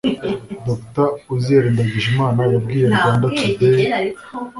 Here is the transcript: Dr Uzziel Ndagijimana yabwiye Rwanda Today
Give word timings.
Dr 0.65 1.09
Uzziel 1.33 1.65
Ndagijimana 1.73 2.41
yabwiye 2.53 2.85
Rwanda 2.95 3.25
Today 3.41 3.87